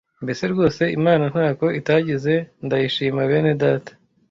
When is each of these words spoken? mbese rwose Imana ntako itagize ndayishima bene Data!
mbese 0.23 0.43
rwose 0.51 0.83
Imana 0.97 1.23
ntako 1.33 1.65
itagize 1.79 2.33
ndayishima 2.65 3.21
bene 3.29 3.53
Data! 3.63 3.91